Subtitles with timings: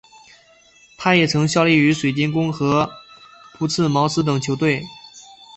[0.97, 2.91] 他也曾效力于水晶宫和
[3.53, 4.83] 朴茨茅斯等球队。